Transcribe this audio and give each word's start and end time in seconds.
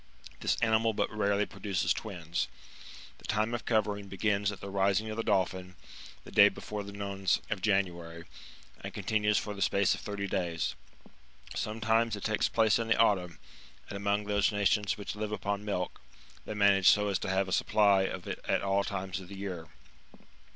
This 0.39 0.57
animal 0.63 0.93
but 0.93 1.15
rarely 1.15 1.45
produces 1.45 1.93
twins. 1.93 2.47
The 3.19 3.25
time 3.27 3.53
of 3.53 3.65
covering 3.65 4.07
begins 4.07 4.51
at 4.51 4.59
the 4.59 4.71
rising 4.71 5.11
of 5.11 5.17
the 5.17 5.21
Dolphin, 5.21 5.75
the 6.23 6.31
day 6.31 6.49
before 6.49 6.81
the 6.81 6.91
nones 6.91 7.39
of 7.51 7.61
January, 7.61 8.23
^^ 8.23 8.25
and 8.83 8.95
continues 8.95 9.37
for 9.37 9.53
the 9.53 9.61
space 9.61 9.93
of 9.93 10.01
thirty 10.01 10.25
days. 10.25 10.73
Some 11.55 11.79
times 11.81 12.15
it 12.15 12.23
takes 12.23 12.49
place 12.49 12.79
in 12.79 12.87
the 12.87 12.97
autumn; 12.97 13.37
and 13.91 13.95
among 13.95 14.23
those 14.23 14.51
nations 14.51 14.97
which 14.97 15.15
live 15.15 15.31
upon 15.31 15.63
milk, 15.63 16.01
they 16.45 16.55
manage 16.55 16.89
so 16.89 17.09
as 17.09 17.19
to 17.19 17.29
have 17.29 17.47
a 17.47 17.51
supplj 17.51 18.11
of 18.11 18.25
it 18.25 18.39
at 18.47 18.63
all 18.63 18.83
times 18.83 19.19
of 19.19 19.27
the 19.27 19.37
year. 19.37 19.67